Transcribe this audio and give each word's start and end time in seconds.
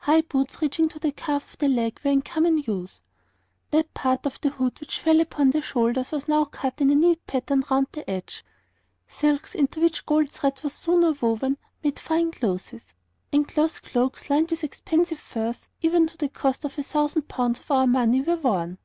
High 0.00 0.20
boots 0.20 0.60
reaching 0.60 0.90
to 0.90 0.98
the 0.98 1.12
calf 1.12 1.54
of 1.54 1.58
the 1.60 1.66
leg 1.70 1.98
were 2.04 2.10
in 2.10 2.20
common 2.20 2.58
use. 2.58 3.00
That 3.70 3.94
part 3.94 4.26
of 4.26 4.38
the 4.42 4.50
hood 4.50 4.78
which 4.80 4.98
fell 5.00 5.18
upon 5.18 5.50
the 5.52 5.62
shoulders 5.62 6.12
was 6.12 6.28
now 6.28 6.44
cut 6.44 6.82
in 6.82 6.90
a 6.90 6.94
neat 6.94 7.26
pattern 7.26 7.64
round 7.70 7.86
the 7.92 8.10
edge. 8.10 8.44
Silks, 9.06 9.54
into 9.54 9.80
which 9.80 10.04
gold 10.04 10.28
thread 10.28 10.60
was 10.62 10.74
sewn 10.74 11.04
or 11.04 11.12
woven, 11.12 11.56
made 11.82 11.98
fine 11.98 12.32
clothes, 12.32 12.74
and 13.32 13.48
cloth 13.48 13.80
cloaks 13.82 14.28
lined 14.28 14.50
with 14.50 14.62
expensive 14.62 15.20
furs, 15.20 15.68
even 15.80 16.06
to 16.06 16.18
the 16.18 16.28
cost 16.28 16.66
of 16.66 16.76
a 16.78 16.82
thousand 16.82 17.22
pounds 17.26 17.60
of 17.60 17.70
our 17.70 17.86
money, 17.86 18.20
were 18.20 18.36
worn. 18.36 18.76